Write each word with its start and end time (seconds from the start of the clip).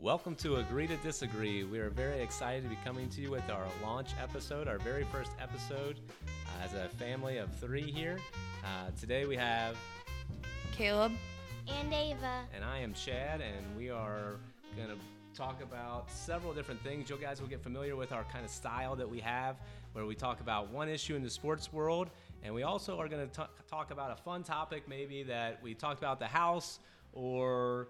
Welcome 0.00 0.36
to 0.36 0.56
Agree 0.56 0.86
to 0.86 0.96
Disagree. 0.98 1.64
We 1.64 1.80
are 1.80 1.90
very 1.90 2.20
excited 2.20 2.62
to 2.62 2.68
be 2.68 2.78
coming 2.84 3.08
to 3.10 3.20
you 3.20 3.32
with 3.32 3.50
our 3.50 3.66
launch 3.82 4.10
episode, 4.22 4.68
our 4.68 4.78
very 4.78 5.04
first 5.10 5.32
episode 5.42 5.98
uh, 6.28 6.64
as 6.64 6.72
a 6.74 6.88
family 6.90 7.38
of 7.38 7.52
three 7.56 7.90
here. 7.90 8.18
Uh, 8.64 8.90
today 9.00 9.24
we 9.24 9.34
have, 9.34 9.76
Caleb. 10.70 11.10
and 11.66 11.92
Ava. 11.92 12.44
and 12.54 12.64
I 12.64 12.78
am 12.78 12.94
Chad, 12.94 13.40
and 13.40 13.76
we 13.76 13.90
are 13.90 14.36
going 14.76 14.88
to 14.88 14.96
talk 15.36 15.62
about 15.64 16.08
several 16.12 16.54
different 16.54 16.80
things. 16.82 17.10
You 17.10 17.16
guys 17.16 17.40
will 17.40 17.48
get 17.48 17.60
familiar 17.60 17.96
with 17.96 18.12
our 18.12 18.22
kind 18.24 18.44
of 18.44 18.52
style 18.52 18.94
that 18.94 19.10
we 19.10 19.18
have, 19.18 19.56
where 19.94 20.06
we 20.06 20.14
talk 20.14 20.40
about 20.40 20.70
one 20.70 20.88
issue 20.88 21.16
in 21.16 21.24
the 21.24 21.30
sports 21.30 21.72
world, 21.72 22.08
and 22.44 22.54
we 22.54 22.62
also 22.62 23.00
are 23.00 23.08
going 23.08 23.28
to 23.28 23.48
talk 23.68 23.90
about 23.90 24.12
a 24.12 24.16
fun 24.22 24.44
topic 24.44 24.88
maybe 24.88 25.24
that 25.24 25.60
we 25.60 25.74
talked 25.74 25.98
about 25.98 26.20
the 26.20 26.26
house 26.26 26.78
or 27.12 27.88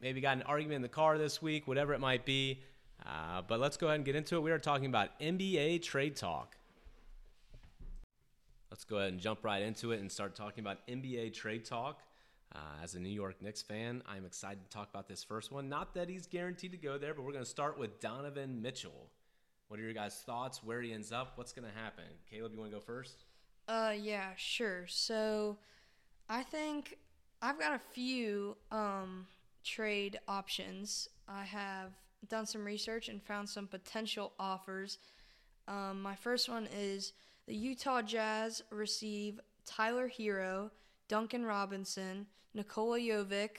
maybe 0.00 0.20
got 0.20 0.36
an 0.36 0.42
argument 0.42 0.76
in 0.76 0.82
the 0.82 0.88
car 0.88 1.18
this 1.18 1.40
week, 1.40 1.66
whatever 1.66 1.92
it 1.94 2.00
might 2.00 2.24
be. 2.24 2.60
Uh, 3.04 3.42
but 3.46 3.60
let's 3.60 3.76
go 3.76 3.86
ahead 3.88 3.96
and 3.96 4.04
get 4.04 4.16
into 4.16 4.36
it. 4.36 4.40
We 4.40 4.50
are 4.50 4.58
talking 4.58 4.86
about 4.86 5.18
NBA 5.20 5.82
trade 5.82 6.16
talk. 6.16 6.56
Let's 8.70 8.84
go 8.84 8.96
ahead 8.96 9.12
and 9.12 9.20
jump 9.20 9.44
right 9.44 9.62
into 9.62 9.92
it 9.92 10.00
and 10.00 10.10
start 10.10 10.34
talking 10.34 10.62
about 10.62 10.86
NBA 10.86 11.34
trade 11.34 11.64
talk. 11.64 12.02
Uh, 12.54 12.58
as 12.82 12.94
a 12.94 13.00
New 13.00 13.10
York 13.10 13.42
Knicks 13.42 13.60
fan, 13.60 14.02
I'm 14.08 14.24
excited 14.24 14.62
to 14.62 14.70
talk 14.70 14.88
about 14.88 15.08
this 15.08 15.22
first 15.22 15.52
one. 15.52 15.68
Not 15.68 15.94
that 15.94 16.08
he's 16.08 16.26
guaranteed 16.26 16.72
to 16.72 16.78
go 16.78 16.96
there, 16.96 17.12
but 17.12 17.24
we're 17.24 17.32
going 17.32 17.44
to 17.44 17.50
start 17.50 17.78
with 17.78 18.00
Donovan 18.00 18.62
Mitchell. 18.62 19.10
What 19.68 19.80
are 19.80 19.82
your 19.82 19.92
guys' 19.92 20.22
thoughts? 20.24 20.62
Where 20.62 20.80
he 20.80 20.92
ends 20.92 21.12
up? 21.12 21.32
What's 21.36 21.52
going 21.52 21.68
to 21.68 21.78
happen? 21.78 22.04
Caleb, 22.30 22.52
you 22.54 22.60
want 22.60 22.70
to 22.70 22.76
go 22.76 22.80
first? 22.80 23.24
Uh, 23.68 23.92
yeah, 23.98 24.30
sure. 24.36 24.86
So, 24.86 25.58
I 26.28 26.42
think 26.44 26.96
I've 27.42 27.58
got 27.58 27.74
a 27.74 27.80
few 27.92 28.56
um, 28.70 29.26
trade 29.66 30.18
options. 30.28 31.08
I 31.28 31.44
have 31.44 31.90
done 32.28 32.46
some 32.46 32.64
research 32.64 33.08
and 33.08 33.22
found 33.22 33.48
some 33.48 33.66
potential 33.66 34.32
offers. 34.38 34.98
Um, 35.68 36.00
my 36.00 36.14
first 36.14 36.48
one 36.48 36.68
is 36.74 37.12
the 37.46 37.54
Utah 37.54 38.02
Jazz 38.02 38.62
receive 38.70 39.40
Tyler 39.64 40.08
Herro, 40.08 40.70
Duncan 41.08 41.44
Robinson, 41.44 42.26
Nikola 42.54 43.00
Jovic, 43.00 43.50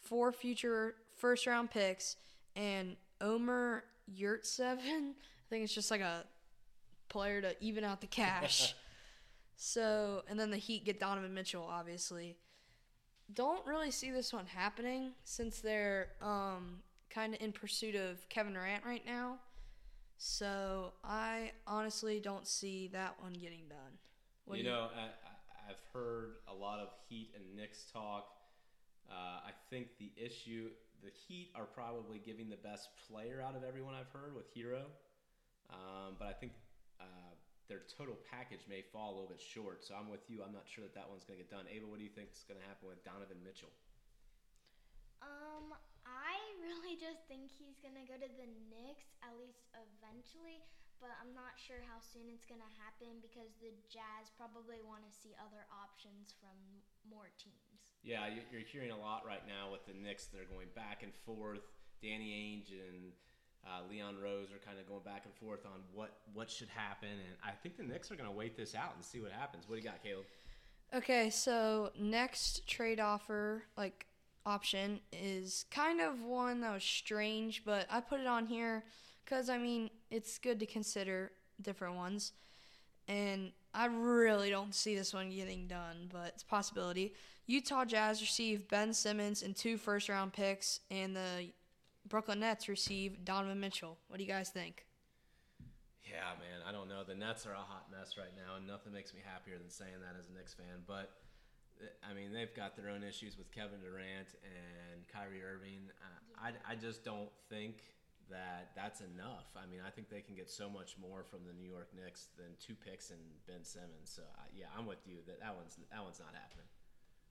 four 0.00 0.32
future 0.32 0.94
first 1.16 1.46
round 1.46 1.70
picks, 1.70 2.16
and 2.54 2.96
Omer 3.20 3.84
Yurtseven. 4.16 4.78
I 5.10 5.50
think 5.50 5.64
it's 5.64 5.74
just 5.74 5.90
like 5.90 6.00
a 6.00 6.24
player 7.08 7.40
to 7.42 7.56
even 7.60 7.82
out 7.82 8.00
the 8.00 8.06
cash. 8.06 8.74
so, 9.56 10.22
and 10.28 10.38
then 10.38 10.50
the 10.50 10.56
Heat 10.56 10.84
get 10.84 11.00
Donovan 11.00 11.34
Mitchell, 11.34 11.66
obviously. 11.68 12.36
Don't 13.34 13.66
really 13.66 13.90
see 13.90 14.10
this 14.10 14.32
one 14.32 14.46
happening 14.46 15.12
since 15.24 15.60
they're 15.60 16.08
um, 16.22 16.78
kind 17.10 17.34
of 17.34 17.40
in 17.42 17.52
pursuit 17.52 17.94
of 17.94 18.26
Kevin 18.28 18.54
Durant 18.54 18.84
right 18.84 19.04
now. 19.04 19.36
So, 20.16 20.94
I 21.04 21.52
honestly 21.66 22.18
don't 22.18 22.46
see 22.46 22.88
that 22.88 23.14
one 23.20 23.34
getting 23.34 23.68
done. 23.68 23.98
What 24.46 24.58
you 24.58 24.64
do 24.64 24.70
know, 24.70 24.88
I, 24.96 25.04
I've 25.68 25.76
heard 25.92 26.36
a 26.48 26.54
lot 26.54 26.80
of 26.80 26.88
Heat 27.08 27.30
and 27.36 27.56
Knicks 27.56 27.84
talk. 27.92 28.26
Uh, 29.10 29.40
I 29.46 29.50
think 29.70 29.88
the 29.98 30.10
issue, 30.16 30.70
the 31.02 31.10
Heat 31.10 31.50
are 31.54 31.66
probably 31.66 32.18
giving 32.18 32.48
the 32.48 32.56
best 32.56 32.88
player 33.08 33.44
out 33.46 33.54
of 33.54 33.62
everyone 33.62 33.94
I've 33.94 34.10
heard 34.18 34.34
with 34.34 34.46
Herro, 34.54 34.84
um, 35.70 36.16
but 36.18 36.28
I 36.28 36.32
think 36.32 36.52
their 37.68 37.84
total 37.84 38.16
package 38.32 38.64
may 38.68 38.80
fall 38.80 39.12
a 39.12 39.14
little 39.20 39.28
bit 39.28 39.40
short. 39.40 39.84
So 39.84 39.92
I'm 39.94 40.08
with 40.08 40.24
you. 40.32 40.40
I'm 40.42 40.56
not 40.56 40.64
sure 40.64 40.82
that 40.88 40.96
that 40.96 41.08
one's 41.08 41.24
going 41.28 41.36
to 41.36 41.44
get 41.44 41.52
done. 41.52 41.68
Ava, 41.68 41.84
what 41.84 42.00
do 42.00 42.04
you 42.04 42.12
think 42.12 42.32
is 42.32 42.44
going 42.48 42.56
to 42.60 42.66
happen 42.66 42.88
with 42.88 43.04
Donovan 43.04 43.38
Mitchell? 43.44 43.70
Um, 45.20 45.74
I 46.06 46.38
really 46.62 46.94
just 46.96 47.26
think 47.26 47.50
he's 47.50 47.76
gonna 47.82 48.06
go 48.06 48.14
to 48.16 48.30
the 48.38 48.48
Knicks 48.70 49.18
at 49.20 49.34
least 49.34 49.66
eventually, 49.74 50.62
but 51.02 51.10
I'm 51.18 51.34
not 51.34 51.58
sure 51.58 51.82
how 51.84 51.98
soon 51.98 52.30
it's 52.30 52.46
gonna 52.46 52.70
happen 52.78 53.18
because 53.18 53.50
the 53.58 53.74
Jazz 53.90 54.30
probably 54.38 54.78
want 54.80 55.02
to 55.04 55.12
see 55.12 55.34
other 55.42 55.66
options 55.74 56.32
from 56.38 56.54
more 57.02 57.34
teams. 57.34 57.98
Yeah, 58.06 58.30
you- 58.30 58.46
you're 58.54 58.62
hearing 58.62 58.94
a 58.94 58.96
lot 58.96 59.26
right 59.26 59.44
now 59.44 59.72
with 59.74 59.84
the 59.90 59.92
Knicks. 59.92 60.30
They're 60.30 60.46
going 60.46 60.70
back 60.70 61.02
and 61.02 61.12
forth. 61.26 61.66
Danny 62.00 62.30
Ainge 62.30 62.70
and 62.70 63.12
uh, 63.66 63.80
Leon 63.90 64.16
Rose 64.22 64.48
are 64.52 64.58
kind 64.64 64.78
of 64.78 64.88
going 64.88 65.02
back 65.04 65.24
and 65.24 65.34
forth 65.34 65.66
on 65.66 65.80
what 65.92 66.10
what 66.32 66.50
should 66.50 66.68
happen, 66.68 67.08
and 67.08 67.36
I 67.44 67.50
think 67.50 67.76
the 67.76 67.82
Knicks 67.82 68.10
are 68.10 68.16
going 68.16 68.28
to 68.28 68.34
wait 68.34 68.56
this 68.56 68.74
out 68.74 68.94
and 68.94 69.04
see 69.04 69.20
what 69.20 69.32
happens. 69.32 69.68
What 69.68 69.76
do 69.76 69.82
you 69.82 69.88
got, 69.88 70.02
Caleb? 70.02 70.24
Okay, 70.94 71.28
so 71.28 71.90
next 71.98 72.66
trade 72.66 72.98
offer, 72.98 73.64
like 73.76 74.06
option, 74.46 75.00
is 75.12 75.66
kind 75.70 76.00
of 76.00 76.22
one 76.22 76.60
that 76.62 76.72
was 76.72 76.84
strange, 76.84 77.62
but 77.64 77.86
I 77.90 78.00
put 78.00 78.20
it 78.20 78.26
on 78.26 78.46
here 78.46 78.84
because 79.24 79.50
I 79.50 79.58
mean 79.58 79.90
it's 80.10 80.38
good 80.38 80.58
to 80.60 80.66
consider 80.66 81.32
different 81.60 81.96
ones, 81.96 82.32
and 83.06 83.52
I 83.74 83.86
really 83.86 84.48
don't 84.50 84.74
see 84.74 84.96
this 84.96 85.12
one 85.12 85.30
getting 85.30 85.66
done, 85.66 86.08
but 86.10 86.28
it's 86.28 86.42
a 86.42 86.46
possibility. 86.46 87.14
Utah 87.46 87.84
Jazz 87.84 88.20
receive 88.20 88.68
Ben 88.68 88.92
Simmons 88.92 89.42
and 89.42 89.54
two 89.54 89.76
first 89.76 90.08
round 90.08 90.32
picks, 90.32 90.80
and 90.90 91.14
the 91.14 91.48
Brooklyn 92.08 92.40
Nets 92.40 92.68
receive 92.68 93.24
Donovan 93.24 93.60
Mitchell. 93.60 93.98
What 94.08 94.18
do 94.18 94.24
you 94.24 94.30
guys 94.30 94.50
think? 94.50 94.86
Yeah, 96.04 96.32
man, 96.40 96.64
I 96.64 96.72
don't 96.72 96.88
know. 96.88 97.04
The 97.04 97.14
Nets 97.14 97.44
are 97.44 97.52
a 97.52 97.60
hot 97.60 97.92
mess 97.92 98.16
right 98.16 98.32
now, 98.32 98.56
and 98.56 98.66
nothing 98.66 98.92
makes 98.92 99.12
me 99.12 99.20
happier 99.20 99.58
than 99.58 99.68
saying 99.68 100.00
that 100.00 100.16
as 100.18 100.28
a 100.30 100.32
Knicks 100.32 100.54
fan. 100.54 100.80
But 100.88 101.12
uh, 101.76 101.92
I 102.00 102.16
mean, 102.16 102.32
they've 102.32 102.52
got 102.56 102.76
their 102.80 102.88
own 102.88 103.04
issues 103.04 103.36
with 103.36 103.52
Kevin 103.52 103.84
Durant 103.84 104.32
and 104.40 105.04
Kyrie 105.12 105.44
Irving. 105.44 105.92
Uh, 106.00 106.48
I, 106.48 106.72
I 106.72 106.74
just 106.80 107.04
don't 107.04 107.28
think 107.52 107.84
that 108.32 108.72
that's 108.72 109.00
enough. 109.04 109.52
I 109.56 109.68
mean, 109.68 109.80
I 109.84 109.90
think 109.90 110.08
they 110.08 110.24
can 110.24 110.36
get 110.36 110.48
so 110.48 110.68
much 110.68 110.96
more 110.96 111.24
from 111.28 111.44
the 111.44 111.52
New 111.52 111.68
York 111.68 111.92
Knicks 111.92 112.32
than 112.36 112.56
two 112.56 112.76
picks 112.76 113.12
and 113.12 113.20
Ben 113.44 113.64
Simmons. 113.64 114.08
So 114.08 114.24
I, 114.36 114.48
yeah, 114.56 114.72
I'm 114.76 114.88
with 114.88 115.04
you 115.04 115.20
that 115.28 115.40
that 115.40 115.52
one's 115.56 115.76
that 115.76 116.00
one's 116.00 116.20
not 116.20 116.32
happening. 116.32 116.68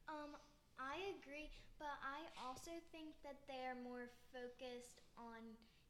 Um, 0.06 0.38
I 0.80 1.14
agree, 1.18 1.50
but 1.82 1.94
I 2.02 2.26
also 2.42 2.72
think 2.94 3.18
that 3.26 3.38
they 3.50 3.66
are 3.66 3.78
more 3.82 4.10
focused 4.34 5.02
on 5.18 5.42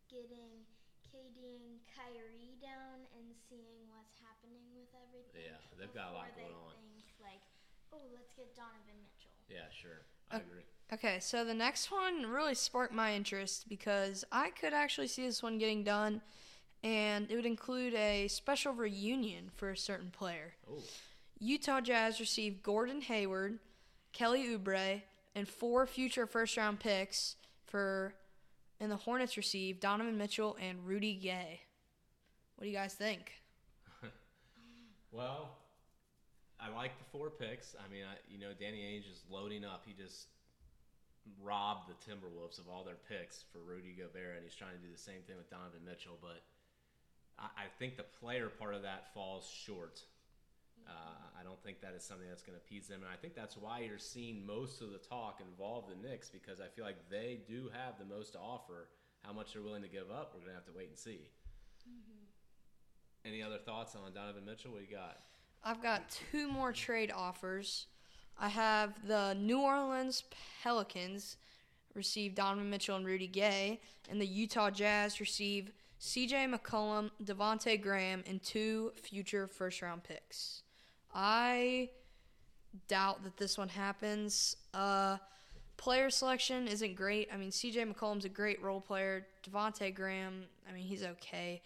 getting 0.07 0.63
KD 1.11 1.59
and 1.63 1.79
Kyrie 1.91 2.55
down 2.59 3.03
and 3.15 3.35
seeing 3.47 3.87
what's 3.91 4.15
happening 4.19 4.63
with 4.75 4.91
everything. 4.95 5.51
Yeah, 5.51 5.59
they've 5.79 5.93
got 5.93 6.11
a 6.11 6.13
lot 6.15 6.31
before 6.35 6.47
going 6.47 6.55
they 6.55 6.71
on. 6.71 6.75
Think 6.79 7.07
like, 7.19 7.43
oh, 7.91 8.03
let's 8.15 8.31
get 8.35 8.55
Donovan 8.55 8.99
Mitchell. 9.03 9.35
Yeah, 9.51 9.67
sure, 9.71 10.07
I 10.31 10.37
Uh, 10.37 10.47
agree. 10.47 10.65
Okay, 10.91 11.19
so 11.19 11.43
the 11.43 11.53
next 11.53 11.91
one 11.91 12.27
really 12.27 12.55
sparked 12.55 12.93
my 12.93 13.13
interest 13.13 13.67
because 13.67 14.23
I 14.31 14.51
could 14.51 14.73
actually 14.73 15.07
see 15.07 15.25
this 15.25 15.43
one 15.43 15.57
getting 15.57 15.83
done, 15.83 16.21
and 16.83 17.29
it 17.29 17.35
would 17.35 17.45
include 17.45 17.93
a 17.93 18.27
special 18.29 18.71
reunion 18.71 19.51
for 19.55 19.69
a 19.71 19.77
certain 19.77 20.11
player. 20.11 20.55
Oh, 20.69 20.79
Utah 21.39 21.81
Jazz 21.81 22.19
received 22.19 22.63
Gordon 22.63 23.01
Hayward, 23.01 23.59
Kelly 24.17 24.47
Oubre, 24.47 25.03
and 25.35 25.47
four 25.47 25.85
future 25.85 26.25
first 26.25 26.57
round 26.57 26.79
picks 26.79 27.35
for, 27.67 28.15
and 28.79 28.91
the 28.91 28.95
Hornets 28.95 29.37
received 29.37 29.79
Donovan 29.79 30.17
Mitchell 30.17 30.57
and 30.59 30.83
Rudy 30.87 31.13
Gay. 31.13 31.61
What 32.55 32.63
do 32.63 32.69
you 32.71 32.75
guys 32.75 32.95
think? 32.95 33.31
Well, 35.09 35.49
I 36.59 36.69
like 36.69 36.97
the 36.99 37.05
four 37.11 37.29
picks. 37.29 37.75
I 37.79 37.91
mean, 37.91 38.03
I, 38.03 38.17
you 38.29 38.37
know, 38.39 38.51
Danny 38.59 38.79
Ainge 38.79 39.09
is 39.09 39.23
loading 39.31 39.63
up. 39.63 39.83
He 39.85 39.93
just 39.93 40.27
robbed 41.41 41.89
the 41.89 41.95
Timberwolves 42.11 42.59
of 42.59 42.67
all 42.67 42.83
their 42.83 42.99
picks 43.07 43.45
for 43.51 43.59
Rudy 43.59 43.95
Gobert, 43.97 44.35
and 44.35 44.43
he's 44.43 44.53
trying 44.53 44.75
to 44.75 44.83
do 44.83 44.91
the 44.91 44.99
same 44.99 45.21
thing 45.25 45.37
with 45.37 45.49
Donovan 45.49 45.79
Mitchell. 45.85 46.17
But 46.21 46.43
I, 47.39 47.45
I 47.45 47.65
think 47.79 47.97
the 47.97 48.05
player 48.19 48.49
part 48.49 48.75
of 48.75 48.81
that 48.81 49.13
falls 49.13 49.49
short. 49.65 50.01
Uh, 50.87 51.39
I 51.39 51.43
don't 51.43 51.61
think 51.63 51.81
that 51.81 51.93
is 51.95 52.03
something 52.03 52.27
that's 52.27 52.43
going 52.43 52.57
to 52.57 52.63
appease 52.63 52.87
them, 52.87 53.01
and 53.01 53.11
I 53.11 53.15
think 53.15 53.35
that's 53.35 53.57
why 53.57 53.81
you're 53.81 53.97
seeing 53.97 54.45
most 54.45 54.81
of 54.81 54.91
the 54.91 54.97
talk 54.97 55.41
involve 55.41 55.85
the 55.89 56.07
Knicks 56.07 56.29
because 56.29 56.61
I 56.61 56.67
feel 56.67 56.85
like 56.85 57.09
they 57.09 57.39
do 57.47 57.69
have 57.73 57.99
the 57.99 58.05
most 58.05 58.33
to 58.33 58.39
offer. 58.39 58.87
How 59.23 59.33
much 59.33 59.53
they're 59.53 59.61
willing 59.61 59.81
to 59.81 59.89
give 59.89 60.09
up, 60.09 60.31
we're 60.33 60.41
going 60.41 60.51
to 60.51 60.55
have 60.55 60.65
to 60.65 60.77
wait 60.77 60.89
and 60.89 60.97
see. 60.97 61.29
Any 63.25 63.43
other 63.43 63.57
thoughts 63.57 63.95
on 63.95 64.13
Donovan 64.13 64.45
Mitchell? 64.45 64.71
What 64.71 64.79
do 64.79 64.85
you 64.89 64.95
got? 64.95 65.17
I've 65.63 65.81
got 65.81 66.09
two 66.31 66.47
more 66.47 66.71
trade 66.71 67.11
offers. 67.13 67.87
I 68.39 68.47
have 68.47 68.93
the 69.05 69.33
New 69.33 69.59
Orleans 69.59 70.23
Pelicans 70.63 71.37
receive 71.93 72.35
Donovan 72.35 72.69
Mitchell 72.69 72.95
and 72.95 73.05
Rudy 73.05 73.27
Gay, 73.27 73.81
and 74.09 74.21
the 74.21 74.27
Utah 74.27 74.69
Jazz 74.69 75.19
receive 75.19 75.71
CJ 75.99 76.53
McCollum, 76.53 77.09
Devonte 77.23 77.81
Graham, 77.81 78.23
and 78.27 78.41
two 78.41 78.93
future 78.95 79.47
first 79.47 79.81
round 79.81 80.03
picks. 80.03 80.61
I 81.17 81.89
doubt 82.87 83.23
that 83.23 83.37
this 83.37 83.57
one 83.57 83.69
happens. 83.69 84.55
Uh, 84.71 85.17
player 85.75 86.11
selection 86.11 86.67
isn't 86.67 86.95
great. 86.95 87.27
I 87.33 87.37
mean, 87.37 87.49
CJ 87.49 87.91
McCollum's 87.91 88.25
a 88.25 88.29
great 88.29 88.61
role 88.61 88.79
player. 88.79 89.25
Devonte 89.43 89.93
Graham, 89.95 90.43
I 90.69 90.73
mean, 90.73 90.83
he's 90.83 91.03
okay. 91.03 91.63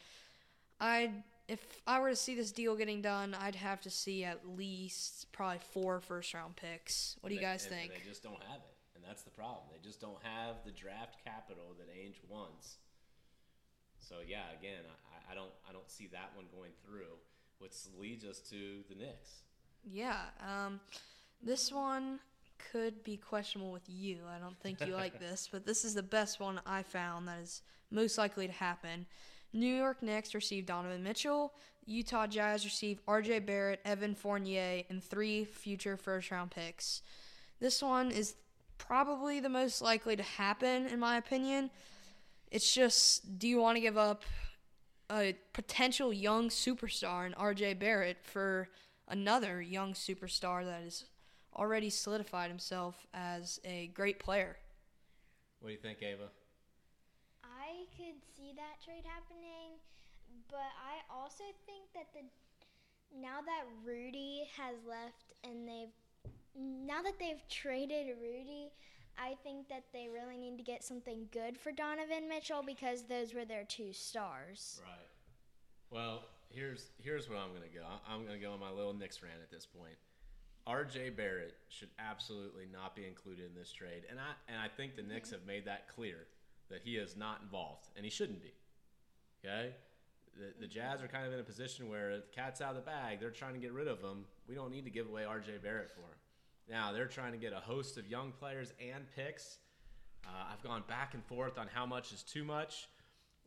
I 0.79 1.11
if 1.49 1.81
I 1.85 1.99
were 1.99 2.09
to 2.09 2.15
see 2.15 2.33
this 2.33 2.53
deal 2.53 2.77
getting 2.77 3.01
done, 3.01 3.35
I'd 3.37 3.55
have 3.55 3.81
to 3.81 3.89
see 3.89 4.23
at 4.23 4.39
least 4.57 5.27
probably 5.33 5.59
four 5.59 5.99
first 5.99 6.33
round 6.33 6.55
picks. 6.55 7.17
What 7.19 7.29
do 7.29 7.35
you 7.35 7.41
guys 7.41 7.65
think? 7.65 7.91
They 7.91 8.09
just 8.09 8.23
don't 8.23 8.41
have 8.47 8.61
it, 8.63 8.75
and 8.95 9.03
That's 9.05 9.23
the 9.23 9.31
problem. 9.31 9.65
They 9.69 9.85
just 9.85 9.99
don't 9.99 10.21
have 10.23 10.63
the 10.63 10.71
draft 10.71 11.17
capital 11.25 11.75
that 11.77 11.89
Ainge 11.93 12.23
wants. 12.29 12.77
So 13.99 14.15
yeah, 14.25 14.47
again, 14.57 14.79
I, 14.87 15.33
I 15.33 15.35
don't 15.35 15.51
I 15.67 15.73
don't 15.73 15.89
see 15.91 16.07
that 16.13 16.31
one 16.35 16.45
going 16.55 16.71
through, 16.85 17.19
which 17.61 17.73
leads 17.99 18.25
us 18.25 18.39
to 18.49 18.83
the 18.89 18.95
Knicks. 18.95 19.43
Yeah. 19.89 20.17
Um, 20.39 20.79
this 21.41 21.71
one 21.71 22.19
could 22.71 23.03
be 23.03 23.17
questionable 23.17 23.71
with 23.71 23.87
you. 23.87 24.19
I 24.29 24.39
don't 24.39 24.59
think 24.59 24.85
you 24.85 24.95
like 24.95 25.19
this, 25.19 25.47
but 25.51 25.65
this 25.65 25.85
is 25.85 25.93
the 25.93 26.03
best 26.03 26.39
one 26.39 26.59
I 26.65 26.83
found 26.83 27.27
that 27.27 27.39
is 27.39 27.61
most 27.91 28.17
likely 28.17 28.47
to 28.47 28.53
happen. 28.53 29.05
New 29.53 29.73
York 29.73 30.01
Knicks 30.01 30.33
received 30.33 30.67
Donovan 30.67 31.03
Mitchell. 31.03 31.53
Utah 31.85 32.27
Jazz 32.27 32.63
received 32.63 33.01
R.J. 33.07 33.39
Barrett, 33.39 33.81
Evan 33.83 34.15
Fournier, 34.15 34.83
and 34.89 35.03
three 35.03 35.45
future 35.45 35.97
first-round 35.97 36.51
picks. 36.51 37.01
This 37.59 37.81
one 37.81 38.11
is 38.11 38.35
probably 38.77 39.39
the 39.39 39.49
most 39.49 39.81
likely 39.81 40.15
to 40.15 40.23
happen, 40.23 40.87
in 40.87 40.99
my 40.99 41.17
opinion. 41.17 41.69
It's 42.49 42.73
just, 42.73 43.39
do 43.39 43.47
you 43.47 43.59
want 43.59 43.75
to 43.77 43.81
give 43.81 43.97
up 43.97 44.23
a 45.11 45.35
potential 45.53 46.13
young 46.13 46.49
superstar 46.49 47.25
in 47.25 47.33
R.J. 47.33 47.75
Barrett 47.75 48.17
for 48.23 48.69
another 49.07 49.61
young 49.61 49.93
superstar 49.93 50.63
that 50.63 50.83
has 50.83 51.05
already 51.55 51.89
solidified 51.89 52.49
himself 52.49 53.05
as 53.13 53.59
a 53.65 53.87
great 53.87 54.19
player? 54.19 54.57
What 55.59 55.69
do 55.69 55.73
you 55.73 55.79
think, 55.79 56.01
Ava? 56.01 56.29
I 57.43 57.85
could 57.97 58.21
see 58.35 58.53
that 58.55 58.83
trade 58.83 59.03
happening, 59.05 59.77
but 60.49 60.71
I 60.79 61.13
also 61.13 61.43
think 61.65 61.91
that 61.93 62.07
the 62.13 62.21
now 63.13 63.41
that 63.45 63.65
Rudy 63.85 64.47
has 64.57 64.75
left 64.87 65.33
and 65.43 65.67
they've 65.67 65.91
now 66.55 67.01
that 67.01 67.19
they've 67.19 67.41
traded 67.49 68.07
Rudy, 68.21 68.71
I 69.17 69.35
think 69.43 69.69
that 69.69 69.85
they 69.93 70.07
really 70.11 70.37
need 70.37 70.57
to 70.57 70.63
get 70.63 70.83
something 70.83 71.27
good 71.31 71.57
for 71.57 71.71
Donovan 71.71 72.27
Mitchell 72.27 72.63
because 72.65 73.03
those 73.03 73.33
were 73.33 73.45
their 73.45 73.63
two 73.63 73.93
stars. 73.93 74.81
Right. 74.83 75.07
Well, 75.89 76.23
here's 76.49 76.91
here's 76.97 77.29
where 77.29 77.37
I'm 77.37 77.53
gonna 77.53 77.73
go. 77.73 77.85
I'm 78.09 78.25
gonna 78.25 78.39
go 78.39 78.53
on 78.53 78.59
my 78.59 78.71
little 78.71 78.93
Knicks 78.93 79.21
rant 79.21 79.41
at 79.41 79.51
this 79.51 79.65
point. 79.65 79.95
R.J. 80.67 81.11
Barrett 81.11 81.55
should 81.69 81.89
absolutely 81.97 82.67
not 82.71 82.95
be 82.95 83.05
included 83.05 83.45
in 83.45 83.55
this 83.55 83.71
trade, 83.71 84.03
and 84.09 84.19
I 84.19 84.33
and 84.51 84.59
I 84.61 84.67
think 84.67 84.95
the 84.95 85.03
Knicks 85.03 85.29
mm-hmm. 85.29 85.39
have 85.39 85.47
made 85.47 85.65
that 85.65 85.87
clear 85.87 86.27
that 86.69 86.81
he 86.83 86.95
is 86.95 87.17
not 87.17 87.41
involved, 87.41 87.89
and 87.95 88.05
he 88.05 88.11
shouldn't 88.11 88.41
be. 88.41 88.53
Okay. 89.43 89.73
The, 90.37 90.45
the 90.59 90.65
mm-hmm. 90.65 90.73
Jazz 90.73 91.01
are 91.01 91.07
kind 91.07 91.27
of 91.27 91.33
in 91.33 91.39
a 91.39 91.43
position 91.43 91.89
where 91.89 92.17
the 92.17 92.23
cat's 92.33 92.61
out 92.61 92.69
of 92.69 92.77
the 92.77 92.81
bag. 92.89 93.19
They're 93.19 93.31
trying 93.31 93.53
to 93.53 93.59
get 93.59 93.73
rid 93.73 93.87
of 93.87 93.99
him. 93.99 94.23
We 94.47 94.55
don't 94.55 94.71
need 94.71 94.85
to 94.85 94.89
give 94.89 95.09
away 95.09 95.25
R.J. 95.25 95.57
Barrett 95.61 95.91
for 95.91 96.01
him. 96.01 96.20
Now 96.69 96.91
they're 96.91 97.07
trying 97.07 97.33
to 97.33 97.37
get 97.37 97.53
a 97.53 97.59
host 97.59 97.97
of 97.97 98.07
young 98.07 98.31
players 98.31 98.73
and 98.79 99.05
picks. 99.15 99.57
Uh, 100.25 100.53
I've 100.53 100.63
gone 100.63 100.83
back 100.87 101.13
and 101.13 101.25
forth 101.25 101.57
on 101.57 101.67
how 101.67 101.85
much 101.85 102.11
is 102.11 102.23
too 102.23 102.43
much. 102.43 102.87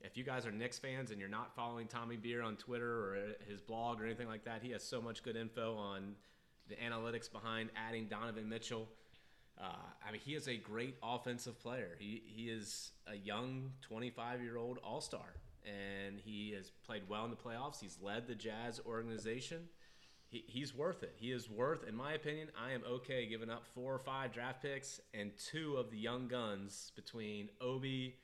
If 0.01 0.17
you 0.19 0.25
guys 0.25 0.45
are 0.45 0.53
Knicks 0.53 0.79
fans 0.79 1.11
and 1.11 1.19
you're 1.19 1.31
not 1.31 1.55
following 1.57 1.87
Tommy 1.87 2.17
Beer 2.17 2.43
on 2.43 2.57
Twitter 2.57 2.91
or 2.91 3.19
his 3.49 3.61
blog 3.61 4.01
or 4.01 4.05
anything 4.05 4.29
like 4.29 4.45
that, 4.45 4.63
he 4.63 4.71
has 4.73 4.83
so 4.83 5.01
much 5.01 5.23
good 5.23 5.37
info 5.37 5.77
on 5.77 6.15
the 6.69 6.75
analytics 6.77 7.31
behind 7.31 7.71
adding 7.77 8.07
Donovan 8.07 8.49
Mitchell. 8.49 8.89
Uh, 9.61 9.77
I 10.07 10.13
mean, 10.13 10.21
he 10.23 10.35
is 10.35 10.49
a 10.49 10.57
great 10.57 10.97
offensive 11.03 11.61
player. 11.61 11.97
He 11.99 12.23
he 12.27 12.51
is 12.51 12.91
a 13.07 13.15
young 13.15 13.71
25 13.83 14.43
year 14.43 14.57
old 14.57 14.79
All 14.83 15.01
Star, 15.01 15.35
and 15.65 16.19
he 16.19 16.53
has 16.57 16.71
played 16.85 17.03
well 17.09 17.25
in 17.25 17.31
the 17.31 17.37
playoffs. 17.37 17.81
He's 17.81 17.97
led 18.03 18.27
the 18.27 18.35
Jazz 18.35 18.81
organization. 18.85 19.69
He, 20.35 20.43
he's 20.49 20.75
worth 20.75 21.05
it. 21.05 21.15
He 21.17 21.31
is 21.31 21.49
worth, 21.49 21.87
in 21.87 21.95
my 21.95 22.15
opinion, 22.15 22.49
I 22.61 22.73
am 22.73 22.83
okay 22.91 23.25
giving 23.27 23.49
up 23.49 23.65
four 23.73 23.95
or 23.95 24.01
five 24.01 24.33
draft 24.33 24.63
picks 24.63 25.01
and 25.15 25.31
two 25.39 25.77
of 25.77 25.93
the 25.93 25.97
young 25.97 26.27
guns 26.27 26.91
between 26.97 27.51
Obi, 27.61 28.17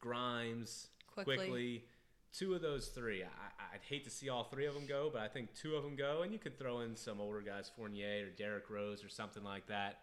Grimes, 0.00 0.88
Quickley. 1.12 1.36
quickly. 1.36 1.84
Two 2.32 2.54
of 2.54 2.62
those 2.62 2.86
three, 2.88 3.24
I, 3.24 3.26
I'd 3.74 3.82
hate 3.86 4.04
to 4.04 4.10
see 4.10 4.30
all 4.30 4.44
three 4.44 4.64
of 4.64 4.72
them 4.72 4.86
go, 4.86 5.10
but 5.12 5.20
I 5.20 5.28
think 5.28 5.52
two 5.52 5.74
of 5.74 5.82
them 5.82 5.96
go, 5.96 6.22
and 6.22 6.32
you 6.32 6.38
could 6.38 6.58
throw 6.58 6.80
in 6.80 6.96
some 6.96 7.20
older 7.20 7.42
guys, 7.42 7.70
Fournier 7.76 8.28
or 8.28 8.30
Derrick 8.30 8.70
Rose 8.70 9.04
or 9.04 9.10
something 9.10 9.44
like 9.44 9.66
that. 9.66 9.98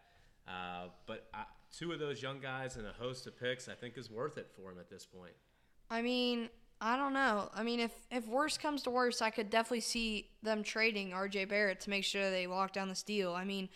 Uh, 0.48 0.90
but 1.08 1.28
I, 1.34 1.46
two 1.76 1.92
of 1.92 1.98
those 1.98 2.22
young 2.22 2.40
guys 2.40 2.76
and 2.76 2.86
a 2.86 2.94
host 2.94 3.26
of 3.26 3.40
picks, 3.40 3.68
I 3.68 3.74
think, 3.74 3.98
is 3.98 4.12
worth 4.12 4.38
it 4.38 4.52
for 4.56 4.72
him 4.72 4.78
at 4.78 4.92
this 4.92 5.06
point. 5.08 5.34
I 5.90 6.04
mean, 6.04 6.50
I 6.80 6.96
don't 6.96 7.14
know. 7.14 7.50
I 7.56 7.64
mean, 7.64 7.80
if 7.80 7.92
if 8.12 8.28
worst 8.28 8.62
comes 8.62 8.84
to 8.84 8.90
worst, 8.92 9.22
I 9.22 9.30
could 9.32 9.50
definitely 9.50 9.80
see 9.82 10.30
them 10.44 10.64
trading 10.64 11.14
R.J. 11.14 11.46
Barrett 11.46 11.80
to 11.82 11.90
make 11.90 12.04
sure 12.04 12.30
they 12.30 12.46
lock 12.48 12.72
down 12.74 12.88
this 12.88 13.02
deal. 13.04 13.34
I 13.34 13.44
mean, 13.46 13.70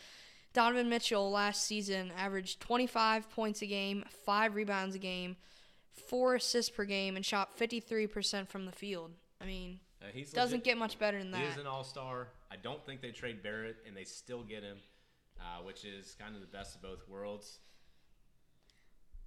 Donovan 0.54 0.88
Mitchell 0.90 1.32
last 1.32 1.64
season 1.64 2.12
averaged 2.18 2.60
25 2.60 3.30
points 3.32 3.62
a 3.64 3.66
game, 3.66 4.04
five 4.26 4.54
rebounds 4.56 4.96
a 4.96 5.00
game, 5.00 5.36
four 6.10 6.36
assists 6.36 6.70
per 6.70 6.86
game, 6.86 7.16
and 7.16 7.26
shot 7.26 7.58
53% 7.58 8.48
from 8.48 8.66
the 8.66 8.72
field. 8.72 9.12
I 9.42 9.46
mean, 9.46 9.80
Uh, 10.02 10.06
he's 10.14 10.32
doesn't 10.32 10.60
legit- 10.60 10.66
get 10.66 10.78
much 10.78 11.00
better 11.00 11.18
than 11.18 11.32
that. 11.32 11.42
He 11.42 11.48
is 11.48 11.58
an 11.58 11.68
all 11.68 11.84
star. 11.84 12.28
I 12.52 12.56
don't 12.58 12.86
think 12.86 13.02
they 13.02 13.12
trade 13.12 13.42
Barrett, 13.42 13.78
and 13.88 13.96
they 13.98 14.04
still 14.04 14.44
get 14.44 14.62
him, 14.62 14.78
uh, 15.40 15.62
which 15.64 15.86
is 15.86 16.16
kind 16.20 16.36
of 16.36 16.42
the 16.42 16.48
best 16.48 16.76
of 16.76 16.82
both 16.84 17.08
worlds. 17.08 17.60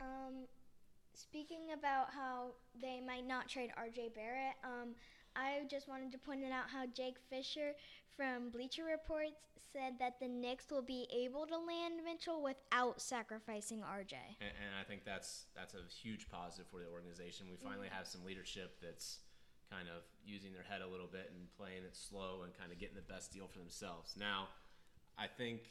Um, 0.01 0.47
speaking 1.17 1.73
about 1.77 2.09
how 2.13 2.53
they 2.81 3.01
might 3.01 3.27
not 3.27 3.49
trade 3.49 3.71
R.J. 3.77 4.11
Barrett, 4.15 4.55
um, 4.65 4.95
I 5.37 5.63
just 5.71 5.89
wanted 5.89 6.13
to 6.13 6.19
point 6.19 6.45
out 6.45 6.71
how 6.71 6.87
Jake 6.87 7.17
Fisher 7.31 7.73
from 8.17 8.51
Bleacher 8.51 8.85
Reports 8.85 9.41
said 9.73 9.95
that 9.99 10.21
the 10.21 10.29
Knicks 10.29 10.71
will 10.71 10.83
be 10.83 11.07
able 11.11 11.47
to 11.47 11.59
land 11.59 11.95
Mitchell 12.05 12.43
without 12.43 13.01
sacrificing 13.01 13.83
R.J. 13.83 14.17
And, 14.41 14.51
and 14.51 14.73
I 14.81 14.85
think 14.85 15.05
that's 15.05 15.47
that's 15.57 15.75
a 15.75 15.83
huge 15.91 16.29
positive 16.29 16.67
for 16.71 16.79
the 16.79 16.87
organization. 16.87 17.47
We 17.51 17.57
finally 17.57 17.89
have 17.91 18.07
some 18.07 18.25
leadership 18.25 18.79
that's 18.81 19.19
kind 19.71 19.89
of 19.89 20.03
using 20.25 20.53
their 20.53 20.63
head 20.63 20.83
a 20.83 20.87
little 20.87 21.09
bit 21.11 21.33
and 21.35 21.51
playing 21.57 21.83
it 21.83 21.97
slow 21.97 22.43
and 22.45 22.57
kind 22.57 22.71
of 22.71 22.79
getting 22.79 22.97
the 22.97 23.13
best 23.13 23.33
deal 23.33 23.49
for 23.51 23.59
themselves. 23.59 24.15
Now, 24.17 24.49
I 25.19 25.27
think 25.27 25.63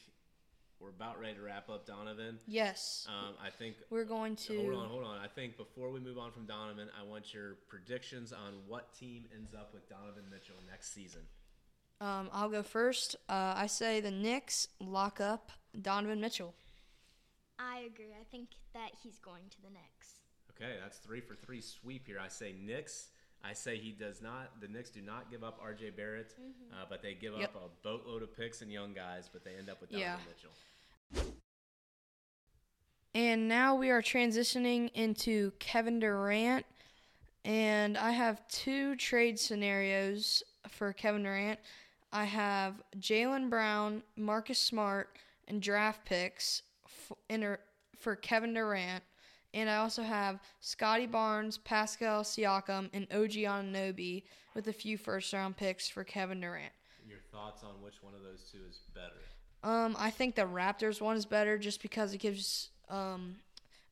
we're 0.83 0.89
about 0.89 1.19
ready 1.19 1.35
to 1.35 1.41
wrap 1.41 1.69
up 1.69 1.85
Donovan. 1.85 2.38
Yes. 2.45 3.07
Um, 3.07 3.35
I 3.44 3.50
think 3.50 3.75
We're 3.89 4.03
going 4.03 4.35
to. 4.35 4.57
Hold 4.62 4.74
on, 4.75 4.89
hold 4.89 5.03
on. 5.06 5.19
I 5.19 5.27
think 5.27 5.56
before 5.57 5.89
we 5.89 6.00
move 6.00 6.18
on 6.18 6.31
from 6.31 6.45
Donovan, 6.45 6.89
I 7.00 7.03
want 7.09 7.33
your 7.33 7.56
predictions 7.69 8.33
on 8.33 8.53
what 8.68 8.94
team 8.94 9.25
ends 9.35 9.53
up 9.53 9.74
with 9.74 9.88
Donovan 9.89 10.24
Mitchell 10.30 10.56
next 10.69 10.94
season. 10.94 11.21
Um, 12.01 12.30
I'll 12.33 12.50
go 12.50 12.63
first. 12.63 13.15
Uh, 13.30 13.53
I 13.56 13.68
say 13.68 14.01
the 14.01 14.12
Knicks 14.12 14.68
lock 14.81 15.21
up 15.21 15.51
Donovan 15.81 16.19
Mitchell. 16.19 16.53
I 17.57 17.80
agree. 17.85 18.12
I 18.19 18.24
think 18.30 18.50
that 18.74 18.89
he's 19.01 19.19
going 19.19 19.44
to 19.51 19.62
the 19.62 19.69
Knicks. 19.69 20.19
Okay, 20.51 20.74
that's 20.81 20.97
three 20.97 21.21
for 21.21 21.35
three 21.35 21.62
sweep 21.62 22.07
here. 22.07 22.19
I 22.24 22.27
say 22.27 22.54
Knicks. 22.61 23.09
I 23.45 23.54
say 23.54 23.78
he 23.78 23.92
does 23.92 24.21
not. 24.21 24.61
The 24.61 24.68
Knicks 24.69 24.90
do 24.90 25.02
not 25.02 25.30
give 25.30 25.44
up 25.44 25.59
R.J. 25.61 25.92
Barrett, 25.92 26.33
uh, 26.71 26.85
but 26.90 27.02
they 27.02 27.13
give 27.13 27.33
Yep. 27.37 27.56
up 27.56 27.61
a 27.66 27.83
boatload 27.87 28.23
of 28.23 28.35
picks 28.37 28.61
and 28.61 28.71
young 28.71 28.94
guys, 28.94 29.30
but 29.31 29.44
they 29.44 29.52
end 29.56 29.69
up 29.69 29.81
with 29.81 29.92
Yeah. 29.92 30.11
Donovan 30.13 30.25
Mitchell. 30.30 30.52
And 33.16 33.48
now 33.48 33.76
we 33.76 33.90
are 33.92 34.02
transitioning 34.02 34.92
into 34.94 35.52
Kevin 35.60 36.00
Durant. 36.00 36.66
And 37.46 37.98
I 37.98 38.12
have 38.12 38.48
two 38.48 38.96
trade 38.96 39.40
scenarios 39.40 40.42
for 40.70 40.94
Kevin 40.94 41.24
Durant. 41.24 41.60
I 42.12 42.26
have 42.26 42.82
Jaylen 43.00 43.50
Brown, 43.50 44.02
Marcus 44.16 44.60
Smart, 44.60 45.18
and 45.48 45.62
draft 45.62 46.06
picks 46.06 46.64
for 48.00 48.16
Kevin 48.16 48.54
Durant. 48.54 49.04
And 49.54 49.70
I 49.70 49.78
also 49.78 50.02
have 50.02 50.40
Scottie 50.62 51.06
Barnes, 51.06 51.60
Pascal 51.60 52.24
Siakam, 52.24 52.90
and 52.94 53.08
OG 53.12 53.32
Anunoby 53.32 54.24
with 54.56 54.68
a 54.68 54.74
few 54.74 54.98
first 54.98 55.32
round 55.34 55.58
picks 55.58 55.88
for 55.88 56.04
Kevin 56.04 56.42
Durant. 56.42 56.74
Your 57.08 57.20
thoughts 57.32 57.64
on 57.64 57.82
which 57.82 58.02
one 58.02 58.16
of 58.16 58.22
those 58.24 58.50
two 58.52 58.60
is 58.68 58.80
better? 58.96 59.22
Um, 59.64 59.96
I 60.00 60.10
think 60.10 60.36
the 60.36 60.44
Raptors 60.44 61.02
one 61.02 61.16
is 61.16 61.26
better 61.26 61.58
just 61.58 61.82
because 61.82 62.14
it 62.14 62.18
gives 62.18 62.72
um, 62.94 63.35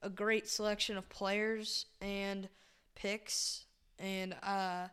a 0.01 0.10
great 0.10 0.48
selection 0.48 0.98
of 0.98 1.10
players 1.10 1.88
and 2.01 2.48
picks, 2.96 3.65
and 4.00 4.36
uh, 4.43 4.88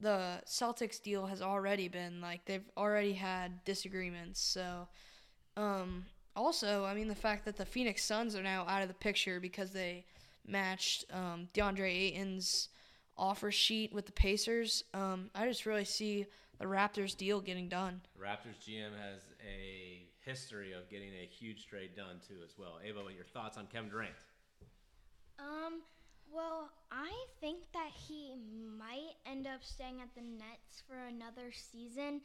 the 0.00 0.40
Celtics 0.46 1.02
deal 1.02 1.26
has 1.26 1.42
already 1.42 1.88
been 1.88 2.20
like 2.20 2.44
they've 2.46 2.68
already 2.76 3.12
had 3.12 3.64
disagreements. 3.64 4.40
So, 4.40 4.88
um, 5.56 6.06
also, 6.34 6.84
I 6.84 6.94
mean 6.94 7.08
the 7.08 7.14
fact 7.14 7.44
that 7.44 7.56
the 7.56 7.66
Phoenix 7.66 8.02
Suns 8.02 8.34
are 8.34 8.42
now 8.42 8.66
out 8.66 8.82
of 8.82 8.88
the 8.88 8.94
picture 8.94 9.38
because 9.38 9.70
they 9.70 10.04
matched 10.46 11.04
um, 11.12 11.48
DeAndre 11.54 11.90
Ayton's 11.90 12.68
offer 13.16 13.50
sheet 13.50 13.92
with 13.92 14.06
the 14.06 14.12
Pacers. 14.12 14.84
Um, 14.94 15.30
I 15.34 15.46
just 15.46 15.66
really 15.66 15.84
see 15.84 16.26
the 16.58 16.64
Raptors 16.64 17.16
deal 17.16 17.40
getting 17.40 17.68
done. 17.68 18.00
Raptors 18.20 18.56
GM 18.66 18.92
has 18.98 19.20
a 19.46 20.06
history 20.24 20.72
of 20.72 20.88
getting 20.90 21.10
a 21.10 21.26
huge 21.26 21.66
trade 21.66 21.90
done 21.96 22.20
too, 22.26 22.36
as 22.44 22.58
well. 22.58 22.78
Ava, 22.84 23.02
what 23.02 23.12
are 23.12 23.14
your 23.14 23.24
thoughts 23.24 23.58
on 23.58 23.66
Kevin 23.66 23.90
Durant? 23.90 24.12
Um, 25.38 25.82
well, 26.32 26.70
I 26.90 27.12
think 27.40 27.64
that 27.72 27.90
he 27.94 28.34
might 28.78 29.14
end 29.26 29.46
up 29.46 29.62
staying 29.62 30.00
at 30.00 30.14
the 30.14 30.22
Nets 30.22 30.82
for 30.86 30.96
another 30.96 31.52
season, 31.52 32.20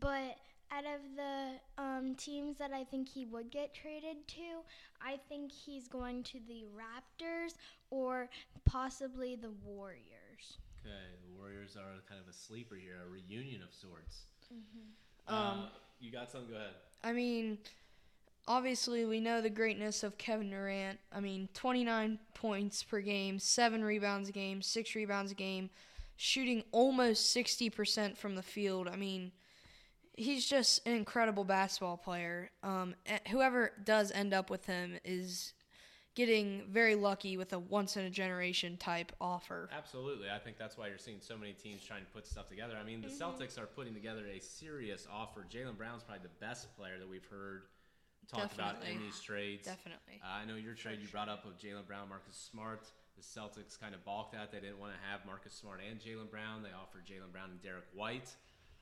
but 0.00 0.36
out 0.70 0.84
of 0.84 1.00
the 1.16 1.82
um, 1.82 2.14
teams 2.16 2.56
that 2.58 2.72
I 2.72 2.84
think 2.84 3.08
he 3.08 3.26
would 3.26 3.50
get 3.50 3.74
traded 3.74 4.26
to, 4.28 4.62
I 5.00 5.18
think 5.28 5.52
he's 5.52 5.88
going 5.88 6.22
to 6.24 6.38
the 6.46 6.64
Raptors 6.74 7.54
or 7.90 8.28
possibly 8.64 9.36
the 9.36 9.50
Warriors. 9.64 10.58
Okay, 10.80 10.94
the 11.22 11.38
Warriors 11.38 11.76
are 11.76 12.02
kind 12.08 12.20
of 12.20 12.28
a 12.28 12.32
sleeper 12.36 12.76
here, 12.76 12.96
a 13.06 13.10
reunion 13.10 13.62
of 13.62 13.72
sorts. 13.72 14.24
Um, 15.26 15.36
uh, 15.36 15.66
you 16.00 16.12
got 16.12 16.30
some? 16.30 16.46
Go 16.48 16.56
ahead. 16.56 16.74
I 17.04 17.12
mean, 17.12 17.58
obviously 18.48 19.04
we 19.04 19.20
know 19.20 19.42
the 19.42 19.50
greatness 19.50 20.02
of 20.02 20.16
Kevin 20.16 20.50
Durant. 20.50 20.98
I 21.12 21.20
mean, 21.20 21.48
29 21.52 22.18
points 22.32 22.82
per 22.82 23.00
game, 23.00 23.38
7 23.38 23.84
rebounds 23.84 24.30
a 24.30 24.32
game, 24.32 24.62
6 24.62 24.94
rebounds 24.94 25.30
a 25.30 25.34
game, 25.34 25.68
shooting 26.16 26.64
almost 26.72 27.36
60% 27.36 28.16
from 28.16 28.34
the 28.34 28.42
field. 28.42 28.88
I 28.88 28.96
mean, 28.96 29.32
he's 30.16 30.48
just 30.48 30.86
an 30.86 30.94
incredible 30.94 31.44
basketball 31.44 31.98
player. 31.98 32.50
Um, 32.62 32.94
eh, 33.04 33.18
whoever 33.30 33.72
does 33.84 34.10
end 34.10 34.32
up 34.32 34.48
with 34.48 34.64
him 34.64 34.98
is 35.04 35.52
getting 36.14 36.62
very 36.70 36.94
lucky 36.94 37.36
with 37.36 37.52
a 37.52 37.58
once 37.58 37.96
in 37.96 38.04
a 38.04 38.10
generation 38.10 38.76
type 38.76 39.12
offer. 39.20 39.68
Absolutely. 39.76 40.28
I 40.30 40.38
think 40.38 40.58
that's 40.58 40.78
why 40.78 40.88
you're 40.88 40.98
seeing 40.98 41.18
so 41.20 41.36
many 41.36 41.52
teams 41.52 41.82
trying 41.84 42.04
to 42.04 42.10
put 42.10 42.26
stuff 42.26 42.48
together. 42.48 42.76
I 42.80 42.84
mean, 42.84 43.00
the 43.00 43.08
Celtics 43.08 43.58
are 43.58 43.66
putting 43.66 43.94
together 43.94 44.24
a 44.26 44.40
serious 44.40 45.06
offer. 45.12 45.44
Jaylen 45.50 45.76
Brown's 45.76 46.04
probably 46.04 46.22
the 46.22 46.46
best 46.46 46.74
player 46.76 46.98
that 46.98 47.08
we've 47.08 47.26
heard 47.26 47.62
talked 48.28 48.54
about 48.54 48.76
in 48.90 49.00
these 49.00 49.20
trades. 49.20 49.66
Definitely. 49.66 50.20
Uh, 50.22 50.42
I 50.42 50.44
know 50.44 50.56
your 50.56 50.74
trade 50.74 50.98
you 51.02 51.08
brought 51.08 51.28
up 51.28 51.44
of 51.44 51.58
Jaylen 51.58 51.86
Brown, 51.86 52.08
Marcus 52.08 52.36
Smart. 52.36 52.90
The 53.16 53.22
Celtics 53.22 53.78
kind 53.78 53.94
of 53.94 54.04
balked 54.04 54.34
at. 54.34 54.50
They 54.50 54.60
didn't 54.60 54.78
want 54.78 54.92
to 54.92 54.98
have 55.10 55.24
Marcus 55.26 55.52
Smart 55.52 55.80
and 55.88 56.00
Jaylen 56.00 56.30
Brown. 56.30 56.62
They 56.62 56.70
offered 56.70 57.06
Jaylen 57.06 57.32
Brown 57.32 57.50
and 57.50 57.62
Derrick 57.62 57.84
White. 57.94 58.30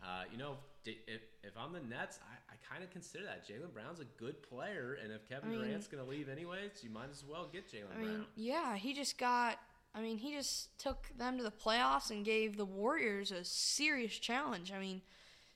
Uh, 0.02 0.24
you 0.30 0.38
know, 0.38 0.56
if, 0.84 1.20
if 1.42 1.52
I'm 1.58 1.72
the 1.72 1.80
Nets, 1.80 2.18
I, 2.22 2.52
I 2.52 2.56
kind 2.72 2.82
of 2.84 2.90
consider 2.90 3.24
that 3.24 3.46
Jaylen 3.46 3.72
Brown's 3.72 4.00
a 4.00 4.04
good 4.18 4.42
player, 4.42 4.98
and 5.02 5.12
if 5.12 5.28
Kevin 5.28 5.50
I 5.50 5.52
mean- 5.52 5.60
Durant's 5.64 5.86
going 5.86 6.02
to 6.02 6.08
leave 6.08 6.28
anyways, 6.28 6.82
you 6.82 6.90
might 6.90 7.10
as 7.10 7.24
well 7.28 7.48
get 7.52 7.70
Jaylen 7.70 7.92
I 7.94 8.00
Brown. 8.02 8.08
mean, 8.18 8.24
yeah, 8.36 8.76
he 8.76 8.92
just 8.94 9.18
got. 9.18 9.58
I 9.94 10.00
mean, 10.00 10.16
he 10.16 10.32
just 10.32 10.78
took 10.78 11.06
them 11.18 11.36
to 11.36 11.42
the 11.42 11.50
playoffs 11.50 12.10
and 12.10 12.24
gave 12.24 12.56
the 12.56 12.64
Warriors 12.64 13.30
a 13.30 13.44
serious 13.44 14.18
challenge. 14.18 14.72
I 14.72 14.78
mean, 14.78 15.02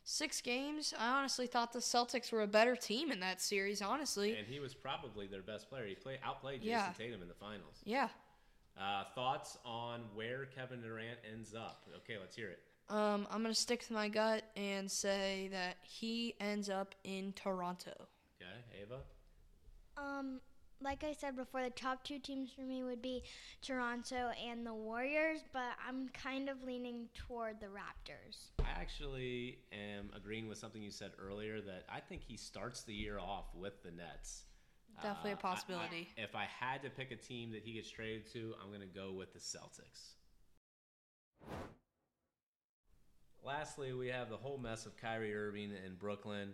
six 0.04 0.42
games. 0.42 0.92
I 0.98 1.08
honestly 1.08 1.46
thought 1.46 1.72
the 1.72 1.78
Celtics 1.78 2.30
were 2.30 2.42
a 2.42 2.46
better 2.46 2.76
team 2.76 3.10
in 3.10 3.20
that 3.20 3.40
series. 3.40 3.80
Honestly, 3.80 4.36
and 4.36 4.46
he 4.46 4.60
was 4.60 4.74
probably 4.74 5.26
their 5.26 5.40
best 5.40 5.70
player. 5.70 5.86
He 5.86 5.94
play, 5.94 6.18
outplayed 6.22 6.60
Jayson 6.60 6.68
Yeah. 6.68 6.92
Tatum 6.98 7.22
in 7.22 7.28
the 7.28 7.34
finals. 7.34 7.76
yeah. 7.84 8.08
Uh, 8.78 9.04
thoughts 9.14 9.56
on 9.64 10.02
where 10.14 10.44
Kevin 10.54 10.82
Durant 10.82 11.18
ends 11.32 11.54
up? 11.54 11.86
Okay, 12.04 12.18
let's 12.20 12.36
hear 12.36 12.50
it. 12.50 12.58
Um, 12.88 13.26
I'm 13.30 13.42
gonna 13.42 13.54
stick 13.54 13.84
to 13.88 13.92
my 13.92 14.08
gut 14.08 14.44
and 14.54 14.90
say 14.90 15.48
that 15.52 15.76
he 15.82 16.34
ends 16.40 16.68
up 16.70 16.94
in 17.04 17.32
Toronto. 17.32 17.94
Okay, 18.40 18.82
Ava. 18.82 19.00
Um, 19.96 20.40
like 20.80 21.02
I 21.02 21.12
said 21.12 21.34
before, 21.36 21.62
the 21.62 21.70
top 21.70 22.04
two 22.04 22.18
teams 22.18 22.50
for 22.52 22.60
me 22.60 22.84
would 22.84 23.00
be 23.02 23.24
Toronto 23.62 24.30
and 24.46 24.64
the 24.64 24.74
Warriors, 24.74 25.40
but 25.52 25.72
I'm 25.88 26.10
kind 26.10 26.48
of 26.48 26.62
leaning 26.62 27.08
toward 27.14 27.58
the 27.60 27.66
Raptors. 27.66 28.50
I 28.60 28.78
actually 28.78 29.58
am 29.72 30.10
agreeing 30.14 30.48
with 30.48 30.58
something 30.58 30.82
you 30.82 30.90
said 30.90 31.12
earlier 31.18 31.60
that 31.62 31.86
I 31.90 32.00
think 32.00 32.22
he 32.22 32.36
starts 32.36 32.82
the 32.82 32.94
year 32.94 33.18
off 33.18 33.46
with 33.54 33.82
the 33.82 33.90
Nets. 33.90 34.44
Definitely 35.02 35.32
a 35.32 35.34
Uh, 35.34 35.36
I- 35.36 35.38
I- 35.38 35.54
possibility. 35.54 36.08
if 36.16 36.34
I 36.36 36.44
had 36.44 36.82
to 36.82 36.90
pick 36.90 37.10
a 37.10 37.16
team 37.16 37.50
that 37.52 37.62
he 37.62 37.72
gets 37.72 37.90
traded 37.90 38.26
to, 38.32 38.54
I'm 38.60 38.68
going 38.68 38.80
to 38.80 38.86
go 38.86 39.12
with 39.12 39.32
the 39.32 39.38
Celtics. 39.40 40.14
Lastly, 43.46 43.92
we 43.92 44.08
have 44.08 44.28
the 44.28 44.36
whole 44.36 44.58
mess 44.58 44.86
of 44.86 44.96
Kyrie 44.96 45.32
Irving 45.32 45.70
in 45.70 45.94
Brooklyn. 46.00 46.52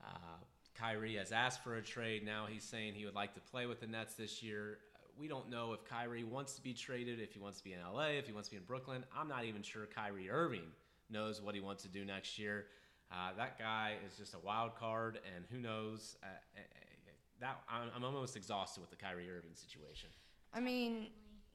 Uh, 0.00 0.36
Kyrie 0.72 1.16
has 1.16 1.32
asked 1.32 1.64
for 1.64 1.74
a 1.74 1.82
trade. 1.82 2.24
Now 2.24 2.46
he's 2.48 2.62
saying 2.62 2.94
he 2.94 3.04
would 3.04 3.16
like 3.16 3.34
to 3.34 3.40
play 3.40 3.66
with 3.66 3.80
the 3.80 3.88
Nets 3.88 4.14
this 4.14 4.40
year. 4.40 4.78
We 5.18 5.26
don't 5.26 5.50
know 5.50 5.72
if 5.72 5.84
Kyrie 5.84 6.22
wants 6.22 6.54
to 6.54 6.62
be 6.62 6.74
traded, 6.74 7.18
if 7.18 7.32
he 7.32 7.40
wants 7.40 7.58
to 7.58 7.64
be 7.64 7.72
in 7.72 7.80
LA, 7.80 8.10
if 8.10 8.28
he 8.28 8.32
wants 8.32 8.48
to 8.50 8.52
be 8.52 8.58
in 8.58 8.62
Brooklyn. 8.62 9.02
I'm 9.16 9.26
not 9.26 9.46
even 9.46 9.62
sure 9.62 9.86
Kyrie 9.86 10.30
Irving 10.30 10.70
knows 11.10 11.42
what 11.42 11.56
he 11.56 11.60
wants 11.60 11.82
to 11.82 11.88
do 11.88 12.04
next 12.04 12.38
year. 12.38 12.66
Uh, 13.10 13.30
that 13.36 13.58
guy 13.58 13.94
is 14.06 14.16
just 14.16 14.34
a 14.34 14.38
wild 14.38 14.76
card, 14.76 15.18
and 15.34 15.44
who 15.50 15.58
knows? 15.58 16.18
Uh, 16.22 16.26
uh, 16.26 16.60
uh, 16.60 17.10
that 17.40 17.60
I'm, 17.68 17.88
I'm 17.96 18.04
almost 18.04 18.36
exhausted 18.36 18.80
with 18.80 18.90
the 18.90 18.96
Kyrie 18.96 19.28
Irving 19.28 19.54
situation. 19.54 20.10
I 20.54 20.60
mean, 20.60 21.08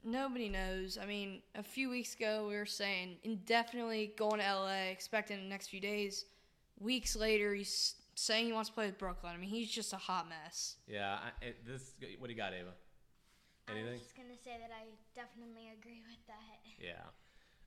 nobody 0.04 0.50
knows. 0.50 0.98
I 1.02 1.06
mean, 1.06 1.42
a 1.56 1.64
few 1.64 1.90
weeks 1.90 2.16
ago 2.16 2.48
we 2.48 2.56
were 2.56 2.66
saying 2.66 3.18
indefinitely 3.24 4.14
going 4.18 4.40
to 4.40 4.56
LA, 4.56 4.90
expecting 4.92 5.38
the 5.38 5.50
next 5.50 5.68
few 5.68 5.80
days. 5.80 6.26
Weeks 6.80 7.16
later, 7.16 7.54
he's 7.54 7.96
saying 8.16 8.46
he 8.46 8.54
wants 8.54 8.70
to 8.70 8.76
play 8.76 8.88
with 8.88 8.98
Brooklyn. 8.98 9.34
I 9.34 9.38
mean, 9.38 9.50
he's 9.50 9.70
just 9.72 9.94
a 9.94 9.98
hot 9.98 10.28
mess. 10.28 10.76
Yeah, 10.88 11.18
I, 11.42 11.46
it, 11.46 11.66
this. 11.66 11.94
What 12.20 12.28
do 12.28 12.34
you 12.34 12.38
got, 12.38 12.54
Ava? 12.54 12.70
I 13.68 13.72
Anything? 13.72 13.94
was 13.94 14.02
just 14.02 14.16
gonna 14.16 14.38
say 14.44 14.58
that 14.60 14.72
I 14.72 14.86
definitely 15.16 15.72
agree 15.80 16.02
with 16.08 16.20
that. 16.28 16.60
Yeah, 16.80 17.04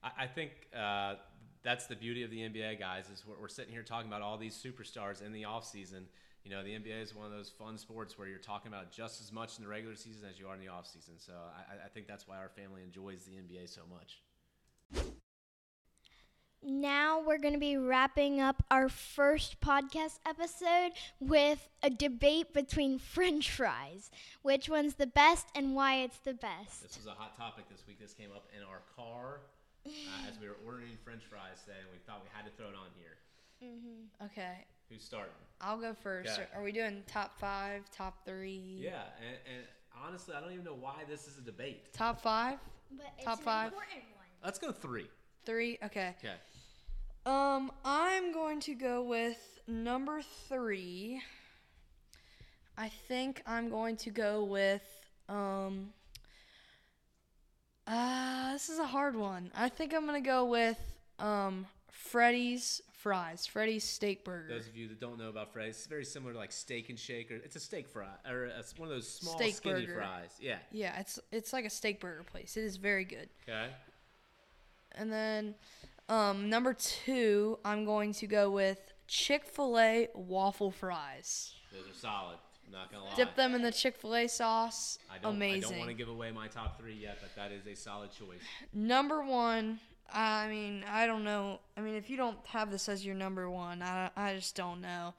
I, 0.03 0.25
I 0.25 0.27
think 0.27 0.51
uh, 0.77 1.15
that's 1.63 1.87
the 1.87 1.97
beauty 1.97 2.23
of 2.23 2.31
the 2.31 2.39
NBA, 2.39 2.79
guys. 2.79 3.09
Is 3.09 3.25
we're, 3.27 3.41
we're 3.41 3.49
sitting 3.49 3.73
here 3.73 3.83
talking 3.83 4.09
about 4.09 4.23
all 4.23 4.37
these 4.37 4.55
superstars 4.55 5.25
in 5.25 5.33
the 5.33 5.45
off 5.45 5.65
season. 5.65 6.07
You 6.47 6.53
know, 6.53 6.63
the 6.63 6.71
NBA 6.71 7.03
is 7.03 7.13
one 7.13 7.27
of 7.27 7.33
those 7.33 7.51
fun 7.51 7.77
sports 7.77 8.17
where 8.17 8.29
you're 8.29 8.39
talking 8.39 8.71
about 8.71 8.93
just 8.93 9.21
as 9.21 9.33
much 9.33 9.59
in 9.59 9.65
the 9.65 9.69
regular 9.69 9.97
season 9.97 10.29
as 10.31 10.39
you 10.39 10.47
are 10.47 10.55
in 10.55 10.61
the 10.61 10.69
off 10.69 10.87
season. 10.87 11.15
So 11.19 11.33
I, 11.33 11.87
I 11.87 11.89
think 11.89 12.07
that's 12.07 12.29
why 12.29 12.37
our 12.37 12.51
family 12.51 12.83
enjoys 12.85 13.25
the 13.25 13.33
NBA 13.33 13.69
so 13.69 13.81
much. 13.91 14.23
Now 16.63 17.21
we're 17.21 17.39
going 17.39 17.55
to 17.55 17.59
be 17.59 17.77
wrapping 17.77 18.41
up 18.41 18.63
our 18.71 18.89
first 18.89 19.61
podcast 19.61 20.21
episode 20.25 20.93
with 21.19 21.69
a 21.83 21.91
debate 21.91 22.55
between 22.55 22.99
french 23.15 23.51
fries. 23.51 24.13
Which 24.43 24.69
one's 24.69 24.95
the 24.95 25.09
best 25.09 25.49
and 25.57 25.75
why 25.75 25.97
it's 25.97 26.19
the 26.19 26.35
best? 26.35 26.81
This 26.85 26.97
was 26.97 27.09
a 27.09 27.19
hot 27.19 27.37
topic 27.37 27.69
this 27.69 27.83
week. 27.89 27.99
This 27.99 28.15
came 28.15 28.31
up 28.31 28.47
in 28.57 28.63
our 28.63 28.83
car 28.95 29.41
uh, 29.85 29.91
as 30.31 30.39
we 30.41 30.47
were 30.47 30.59
ordering 30.65 30.97
French 31.03 31.25
fries 31.29 31.59
today, 31.65 31.79
and 31.81 31.89
we 31.91 31.99
thought 32.07 32.23
we 32.23 32.31
had 32.33 32.47
to 32.47 32.53
throw 32.57 32.69
it 32.69 32.77
on 32.77 32.95
here. 32.95 33.19
Okay, 34.27 34.65
Who's 34.91 35.03
starting? 35.03 35.33
I'll 35.61 35.79
go 35.79 35.95
first. 35.95 36.31
Okay. 36.39 36.47
Are 36.55 36.63
we 36.63 36.71
doing 36.73 37.03
top 37.07 37.39
five, 37.39 37.91
top 37.91 38.25
three? 38.25 38.79
Yeah, 38.81 39.03
and, 39.27 39.57
and 39.57 39.65
honestly, 40.07 40.35
I 40.35 40.41
don't 40.41 40.53
even 40.53 40.65
know 40.65 40.77
why 40.79 41.03
this 41.09 41.27
is 41.27 41.39
a 41.39 41.41
debate. 41.43 41.93
Top 41.93 42.21
five, 42.21 42.59
But 42.97 43.07
it's 43.17 43.25
Top 43.25 43.39
an 43.39 43.45
five. 43.45 43.73
important 43.73 44.03
one. 44.17 44.27
Let's 44.45 44.59
go 44.59 44.71
three. 44.73 45.07
three. 45.45 45.79
Okay. 45.85 46.15
Okay. 46.23 46.35
Um, 47.25 47.73
I'm 47.85 48.33
going 48.33 48.61
to 48.61 48.75
go 48.75 49.03
with 49.03 49.39
number 49.67 50.21
three. 50.49 51.21
I 52.79 52.89
think 53.09 53.43
I'm 53.47 53.71
going 53.71 53.97
to 53.99 54.11
go 54.11 54.45
with 54.45 54.83
um. 55.29 55.93
Uh, 57.89 58.53
this 58.53 58.69
is 58.69 58.79
a 58.79 58.87
hard 58.87 59.15
one. 59.17 59.51
I 59.57 59.69
think 59.69 59.95
I'm 59.95 60.07
gonna 60.07 60.21
go 60.21 60.45
with 60.45 60.79
um 61.19 61.67
Freddy's 61.91 62.83
fries, 62.97 63.47
Freddy's 63.47 63.85
steak 63.85 64.25
burger. 64.25 64.49
Those 64.49 64.67
of 64.67 64.77
you 64.77 64.89
that 64.89 65.01
don't 65.01 65.19
know 65.19 65.29
about 65.29 65.53
fries, 65.53 65.77
it's 65.77 65.87
very 65.87 66.05
similar 66.05 66.33
to 66.33 66.39
like 66.39 66.51
steak 66.53 66.89
and 66.89 66.99
shake, 66.99 67.31
or 67.31 67.37
it's 67.37 67.57
a 67.57 67.61
steak 67.61 67.89
fry, 67.89 68.09
or 68.29 68.47
it's 68.47 68.77
one 68.77 68.89
of 68.89 68.95
those 68.95 69.09
small 69.09 69.37
Steak 69.37 69.55
skinny 69.55 69.87
burger. 69.87 69.99
fries. 69.99 70.31
Yeah. 70.41 70.57
yeah, 70.73 70.99
it's 70.99 71.19
it's 71.31 71.53
like 71.53 71.65
a 71.65 71.71
steak 71.71 72.01
burger 72.01 72.25
place. 72.25 72.57
It 72.57 72.65
is 72.65 72.77
very 72.77 73.05
good. 73.05 73.29
Okay. 73.49 73.69
And 74.93 75.13
then 75.13 75.55
um 76.09 76.49
number 76.49 76.75
two, 76.75 77.59
I'm 77.65 77.85
going 77.85 78.13
to 78.15 78.27
go 78.27 78.51
with 78.51 78.81
Chick 79.07 79.45
Fil 79.45 79.79
A 79.79 80.09
waffle 80.15 80.71
fries. 80.71 81.55
Those 81.73 81.89
are 81.91 81.99
solid. 81.99 82.39
I'm 82.67 82.73
not 82.73 82.91
gonna 82.91 83.05
lie. 83.05 83.15
Dip 83.15 83.37
them 83.37 83.55
in 83.55 83.63
the 83.63 83.71
Chick 83.73 83.97
Fil 83.97 84.15
A 84.17 84.27
sauce. 84.27 84.99
I 85.11 85.19
don't, 85.19 85.41
I 85.41 85.61
don't 85.61 85.79
want 85.79 85.91
to 85.91 85.95
give 85.95 86.09
away 86.09 86.33
my 86.33 86.49
top 86.49 86.81
three 86.81 86.95
yet, 86.95 87.19
but 87.21 87.35
that 87.37 87.53
is 87.53 87.67
a 87.67 87.77
solid 87.77 88.11
choice. 88.11 88.41
Number 88.73 89.23
one, 89.23 89.79
I 90.13 90.49
mean, 90.49 90.85
I 90.91 91.07
don't 91.07 91.25
know. 91.25 91.61
I 91.77 91.81
mean, 91.81 91.95
if 91.95 92.09
you 92.09 92.17
don't 92.17 92.39
have 92.47 92.71
this 92.71 92.89
as 92.89 93.05
your 93.05 93.15
number 93.15 93.51
one, 93.51 93.83
I, 93.83 94.11
I 94.17 94.35
just 94.35 94.55
don't 94.55 94.81
know. 94.81 95.15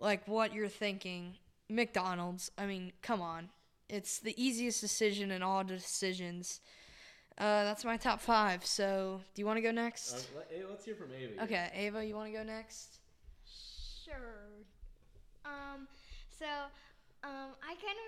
Like 0.00 0.26
what 0.26 0.52
you're 0.54 0.68
thinking. 0.68 1.34
McDonald's. 1.68 2.50
I 2.58 2.66
mean, 2.66 2.92
come 3.02 3.20
on. 3.20 3.48
It's 3.88 4.18
the 4.18 4.34
easiest 4.42 4.80
decision 4.80 5.30
in 5.30 5.42
all 5.42 5.64
decisions. 5.64 6.60
Uh, 7.38 7.64
that's 7.64 7.84
my 7.84 7.96
top 7.96 8.20
five. 8.20 8.64
So, 8.64 9.20
do 9.34 9.40
you 9.40 9.46
want 9.46 9.56
to 9.56 9.62
go 9.62 9.70
next? 9.70 10.12
Uh, 10.12 10.38
let, 10.38 10.70
let's 10.70 10.84
hear 10.84 10.94
from 10.94 11.10
Ava. 11.12 11.32
here. 11.32 11.42
Okay, 11.42 11.70
Ava, 11.74 12.04
you 12.04 12.14
want 12.14 12.30
to 12.30 12.38
go 12.38 12.42
next? 12.42 12.98
Sure. 14.04 14.44
Um, 15.44 15.88
so, 16.38 16.46
um, 17.24 17.50
I 17.62 17.74
kind 17.74 17.96
of 17.98 18.06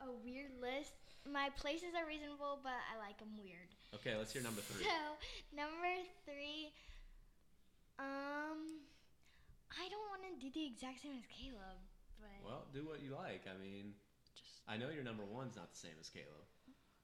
have 0.00 0.08
a, 0.08 0.10
a 0.10 0.14
weird 0.24 0.50
list. 0.60 0.92
My 1.32 1.50
places 1.56 1.92
are 1.98 2.06
reasonable, 2.06 2.60
but 2.62 2.78
I 2.88 2.96
like 2.98 3.18
them 3.18 3.36
weird. 3.36 3.68
Okay, 3.94 4.16
let's 4.16 4.32
hear 4.32 4.42
number 4.42 4.60
three. 4.60 4.84
So, 4.88 4.96
number 5.56 5.92
three, 6.24 6.72
um, 7.98 8.80
I 9.74 9.84
don't 9.90 10.06
want 10.08 10.22
to 10.28 10.32
do 10.40 10.50
the 10.52 10.66
exact 10.66 11.02
same 11.02 11.12
as 11.18 11.26
Caleb, 11.28 11.78
but 12.20 12.30
Well, 12.44 12.64
do 12.72 12.86
what 12.86 13.02
you 13.02 13.12
like. 13.14 13.44
I 13.48 13.56
mean, 13.60 13.92
just 14.36 14.62
I 14.68 14.76
know 14.76 14.88
your 14.90 15.04
number 15.04 15.24
one's 15.24 15.56
not 15.56 15.70
the 15.72 15.78
same 15.78 15.96
as 16.00 16.08
Caleb. 16.08 16.46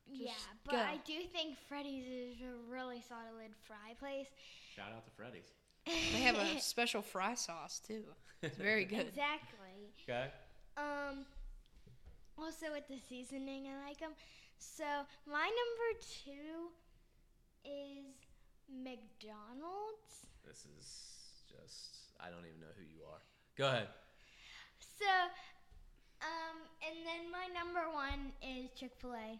yeah, 0.07 0.33
but 0.65 0.73
go. 0.73 0.79
I 0.79 0.99
do 1.05 1.21
think 1.33 1.57
Freddy's 1.69 2.07
is 2.07 2.41
a 2.41 2.55
really 2.71 3.03
solid 3.07 3.53
fry 3.67 3.95
place. 3.99 4.29
Shout 4.75 4.93
out 4.95 5.05
to 5.05 5.11
Freddy's. 5.13 5.51
They 5.87 6.23
have 6.23 6.37
a 6.37 6.61
special 6.61 7.03
fry 7.03 7.35
sauce 7.35 7.81
too. 7.87 8.05
It's 8.43 8.57
very 8.57 8.85
good. 8.95 9.09
exactly. 9.09 9.93
Okay. 10.09 10.29
Um, 10.77 11.27
also 12.39 12.67
with 12.73 12.87
the 12.89 12.99
seasoning, 13.09 13.67
I 13.69 13.89
like 13.89 14.01
them. 14.01 14.13
So 14.59 14.85
my 15.27 15.45
number 15.45 15.89
two 16.25 16.71
is 17.65 18.15
McDonald's. 18.69 20.27
This 20.47 20.67
is 20.79 20.87
just 21.49 22.13
I 22.21 22.31
don't 22.31 22.47
even 22.47 22.61
know 22.61 22.73
who 22.77 22.85
you 22.85 23.03
are. 23.11 23.21
Go 23.57 23.69
ahead. 23.69 23.89
So, 24.99 25.07
um, 26.23 26.57
and 26.87 26.97
then 27.07 27.31
my 27.31 27.47
number 27.53 27.93
one 27.93 28.33
is 28.43 28.71
Chick 28.79 28.93
Fil 29.01 29.15
A. 29.15 29.39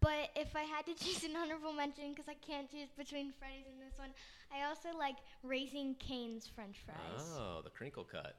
But 0.00 0.30
if 0.34 0.56
I 0.56 0.62
had 0.62 0.84
to 0.86 0.94
choose 1.04 1.22
an 1.24 1.36
honorable 1.36 1.72
mention, 1.72 2.10
because 2.10 2.28
I 2.28 2.34
can't 2.34 2.70
choose 2.70 2.88
between 2.96 3.32
Freddy's 3.38 3.66
and 3.70 3.80
this 3.80 3.98
one, 3.98 4.10
I 4.52 4.68
also 4.68 4.96
like 4.98 5.16
Raising 5.42 5.94
Cane's 5.96 6.46
French 6.46 6.76
fries. 6.84 7.24
Oh, 7.38 7.60
the 7.62 7.70
crinkle 7.70 8.04
cut. 8.04 8.36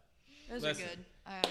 Those 0.50 0.62
Listen. 0.64 0.84
are 0.84 0.88
good. 0.88 1.06
Uh, 1.26 1.50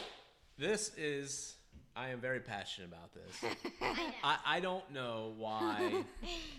This 0.58 0.92
is 0.96 1.56
I 1.94 2.08
am 2.08 2.20
very 2.20 2.40
passionate 2.40 2.88
about 2.88 3.12
this. 3.12 3.54
I. 3.82 4.12
I, 4.24 4.56
I 4.56 4.60
don't 4.60 4.88
know 4.92 5.34
why 5.36 6.04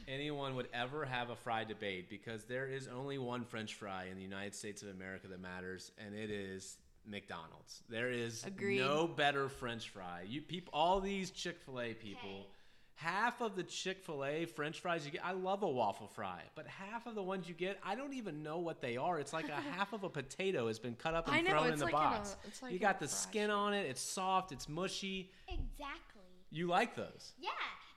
anyone 0.08 0.55
would 0.55 0.67
ever 0.74 1.05
have 1.05 1.29
a 1.32 1.36
fry 1.36 1.63
debate 1.63 2.10
because 2.10 2.43
there 2.43 2.67
is 2.67 2.88
only 2.88 3.17
one 3.17 3.43
French 3.43 3.74
fry 3.74 4.05
in 4.12 4.15
the 4.15 4.22
United 4.22 4.53
States 4.53 4.84
of 4.84 4.89
America 4.89 5.27
that 5.27 5.41
matters, 5.41 5.91
and 5.98 6.13
it 6.13 6.29
is 6.29 6.77
McDonald's. 7.05 7.82
There 7.89 8.12
is 8.12 8.43
Agreed. 8.43 8.79
no 8.79 9.08
better 9.08 9.50
French 9.50 9.89
fry. 9.89 10.24
You 10.27 10.41
people, 10.41 10.72
all 10.74 11.00
these 11.00 11.32
Chick 11.32 11.60
Fil 11.65 11.82
A 11.82 11.93
people. 11.93 12.29
Okay. 12.29 12.48
Half 12.96 13.42
of 13.42 13.56
the 13.56 13.64
Chick 13.64 14.02
fil 14.04 14.24
A 14.24 14.46
French 14.46 14.80
fries 14.80 15.06
you 15.06 15.12
get, 15.12 15.26
I 15.26 15.34
love 15.34 15.64
a 15.64 15.68
waffle 15.70 16.08
fry, 16.08 16.42
but 16.56 16.68
half 16.68 17.06
of 17.08 17.16
the 17.16 17.24
ones 17.24 17.48
you 17.50 17.54
get, 17.56 17.80
I 17.84 17.96
don't 17.96 18.14
even 18.14 18.44
know 18.44 18.60
what 18.60 18.82
they 18.82 18.98
are. 18.98 19.20
It's 19.20 19.34
like 19.34 19.50
a 19.50 19.56
half 19.76 19.94
of 19.94 20.04
a 20.04 20.10
potato 20.10 20.68
has 20.68 20.80
been 20.80 20.96
cut 20.96 21.14
up 21.14 21.28
and 21.28 21.36
I 21.36 21.42
know, 21.42 21.50
thrown 21.60 21.74
in 21.74 21.80
the 21.80 21.86
like 21.86 21.94
in 21.94 22.00
a- 22.00 22.04
box. 22.04 22.36
it's 22.48 22.62
like 22.62 22.72
you 22.72 22.80
got 22.80 23.00
the 23.00 23.08
fry 23.08 23.16
skin 23.18 23.50
on 23.50 23.74
it, 23.74 23.88
it's 23.88 24.02
soft, 24.02 24.52
it's 24.52 24.70
mushy. 24.70 25.32
exactly. 25.50 26.22
You 26.52 26.68
like 26.68 26.96
those? 26.96 27.34
Yeah, 27.40 27.50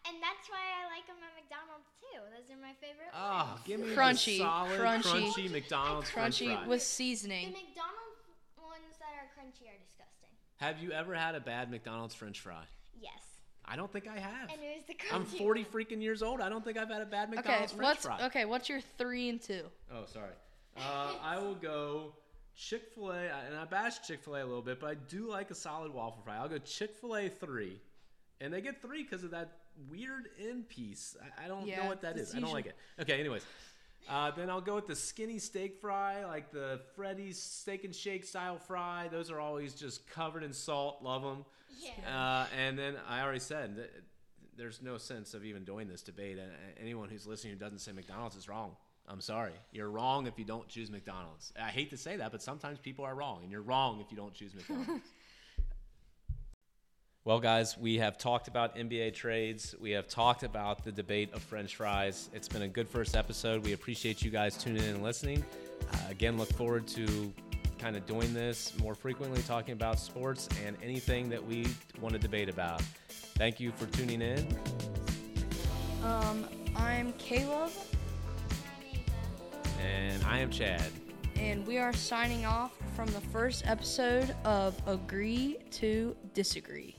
and 0.08 0.16
that's 0.22 0.48
why 0.48 0.56
I 0.56 0.88
like 0.96 1.06
them 1.06 1.16
at 1.20 1.34
McDonald's 1.36 1.92
too. 2.00 2.20
Those 2.34 2.56
are 2.56 2.60
my 2.60 2.72
favorite 2.80 3.12
Oh, 3.14 3.50
ones. 3.52 3.60
give 3.66 3.80
me 3.80 3.94
Crunchy, 3.94 4.38
the 4.38 4.44
solid, 4.44 4.80
crunchy. 4.80 5.30
crunchy, 5.30 5.50
McDonald's 5.50 6.10
French 6.10 6.38
crunchy 6.40 6.54
fry. 6.56 6.66
with 6.66 6.82
seasoning. 6.82 7.48
The. 7.48 7.52
McDonald's 7.52 8.24
ones 8.56 8.96
that 8.98 9.12
are 9.12 9.28
crunchy 9.36 9.68
are 9.68 9.78
disgusting. 9.78 10.30
Have 10.56 10.80
you 10.82 10.90
ever 10.92 11.14
had 11.14 11.34
a 11.34 11.40
bad 11.40 11.70
McDonald's 11.70 12.14
French 12.14 12.40
fry? 12.40 12.64
Yes, 12.98 13.12
I 13.68 13.76
don't 13.76 13.92
think 13.92 14.06
I 14.08 14.18
have. 14.18 14.50
and 14.50 14.60
it 14.62 14.76
was 14.76 14.84
the 14.86 14.94
crunchy. 14.94 15.12
I'm 15.14 15.24
40 15.24 15.62
one. 15.62 15.70
freaking 15.72 16.02
years 16.02 16.22
old. 16.22 16.40
I 16.40 16.48
don't 16.48 16.64
think 16.64 16.78
I've 16.78 16.88
had 16.88 17.02
a 17.02 17.06
bad 17.06 17.28
Okay, 17.28 17.36
McDonald's 17.36 17.72
French 17.72 17.84
what's 17.84 18.04
fry. 18.04 18.26
okay? 18.26 18.44
What's 18.44 18.68
your 18.68 18.80
three 18.98 19.28
and 19.28 19.40
two? 19.40 19.62
Oh, 19.92 20.04
sorry. 20.06 20.30
Uh, 20.76 21.14
I 21.22 21.38
will 21.38 21.54
go 21.54 22.12
Chick 22.54 22.84
Fil 22.94 23.10
A, 23.10 23.16
and 23.46 23.56
I 23.56 23.64
bash 23.64 24.06
Chick 24.06 24.22
Fil 24.22 24.36
A 24.36 24.44
a 24.44 24.46
little 24.46 24.62
bit, 24.62 24.80
but 24.80 24.90
I 24.90 24.94
do 24.94 25.28
like 25.28 25.50
a 25.50 25.54
solid 25.54 25.92
waffle 25.92 26.22
fry. 26.24 26.36
I'll 26.36 26.48
go 26.48 26.58
Chick 26.58 26.94
Fil 26.94 27.16
A 27.16 27.28
three, 27.28 27.80
and 28.40 28.52
they 28.52 28.60
get 28.60 28.80
three 28.80 29.02
because 29.02 29.24
of 29.24 29.30
that 29.32 29.52
weird 29.90 30.28
end 30.40 30.68
piece. 30.68 31.16
I, 31.20 31.44
I 31.44 31.48
don't 31.48 31.66
know 31.66 31.86
what 31.86 32.02
that 32.02 32.16
is. 32.16 32.22
it's 32.22 32.30
is. 32.30 32.36
I 32.36 32.40
don't 32.40 32.52
like 32.52 32.66
it. 32.66 32.76
Okay, 33.00 33.18
anyways. 33.18 33.44
Uh, 34.08 34.30
then 34.30 34.48
I'll 34.48 34.60
go 34.60 34.76
with 34.76 34.86
the 34.86 34.94
skinny 34.94 35.38
steak 35.38 35.80
fry, 35.80 36.24
like 36.24 36.52
the 36.52 36.80
Freddy's 36.94 37.40
Steak 37.40 37.84
and 37.84 37.94
Shake 37.94 38.24
style 38.24 38.58
fry. 38.58 39.08
Those 39.10 39.30
are 39.30 39.40
always 39.40 39.74
just 39.74 40.08
covered 40.08 40.44
in 40.44 40.52
salt. 40.52 41.02
Love 41.02 41.22
them. 41.22 41.44
Yeah. 41.80 41.90
Uh, 42.16 42.46
and 42.56 42.78
then 42.78 42.94
I 43.08 43.22
already 43.22 43.40
said 43.40 43.76
that 43.76 43.90
there's 44.56 44.80
no 44.80 44.96
sense 44.96 45.34
of 45.34 45.44
even 45.44 45.64
doing 45.64 45.88
this 45.88 46.02
debate. 46.02 46.38
And 46.38 46.50
anyone 46.80 47.08
who's 47.08 47.26
listening 47.26 47.54
who 47.54 47.58
doesn't 47.58 47.80
say 47.80 47.92
McDonald's 47.92 48.36
is 48.36 48.48
wrong. 48.48 48.76
I'm 49.08 49.20
sorry. 49.20 49.52
You're 49.72 49.90
wrong 49.90 50.26
if 50.26 50.38
you 50.38 50.44
don't 50.44 50.66
choose 50.68 50.90
McDonald's. 50.90 51.52
I 51.60 51.68
hate 51.68 51.90
to 51.90 51.96
say 51.96 52.16
that, 52.16 52.32
but 52.32 52.42
sometimes 52.42 52.78
people 52.78 53.04
are 53.04 53.14
wrong, 53.14 53.40
and 53.42 53.52
you're 53.52 53.62
wrong 53.62 54.00
if 54.00 54.10
you 54.10 54.16
don't 54.16 54.34
choose 54.34 54.54
McDonald's. 54.54 55.08
well, 57.26 57.40
guys, 57.40 57.76
we 57.76 57.96
have 57.98 58.18
talked 58.18 58.46
about 58.46 58.76
NBA 58.76 59.12
trades. 59.12 59.74
We 59.80 59.90
have 59.90 60.06
talked 60.06 60.44
about 60.44 60.84
the 60.84 60.92
debate 60.92 61.34
of 61.34 61.42
French 61.42 61.74
fries. 61.74 62.30
It's 62.32 62.46
been 62.46 62.62
a 62.62 62.68
good 62.68 62.88
first 62.88 63.16
episode. 63.16 63.64
We 63.64 63.72
appreciate 63.72 64.22
you 64.22 64.30
guys 64.30 64.56
tuning 64.56 64.84
in 64.84 64.90
and 64.90 65.02
listening. 65.02 65.44
Uh, 65.92 65.96
again, 66.08 66.38
look 66.38 66.52
forward 66.52 66.86
to 66.86 67.34
kind 67.80 67.96
of 67.96 68.06
doing 68.06 68.32
this 68.32 68.78
more 68.78 68.94
frequently, 68.94 69.42
talking 69.42 69.72
about 69.72 69.98
sports 69.98 70.48
and 70.64 70.76
anything 70.84 71.28
that 71.30 71.44
we 71.44 71.66
want 72.00 72.12
to 72.12 72.20
debate 72.20 72.48
about. 72.48 72.80
Thank 73.34 73.58
you 73.58 73.72
for 73.72 73.86
tuning 73.86 74.22
in. 74.22 74.46
Um, 76.04 76.46
I'm 76.76 77.12
Caleb, 77.14 77.72
And 79.80 80.22
I 80.22 80.38
am 80.38 80.50
Chad. 80.50 80.92
and 81.34 81.66
we 81.66 81.78
are 81.78 81.92
signing 81.92 82.46
off 82.46 82.70
from 82.94 83.08
the 83.08 83.20
first 83.20 83.66
episode 83.66 84.32
of 84.44 84.80
Agree 84.86 85.56
to 85.72 86.14
Disagree. 86.32 86.95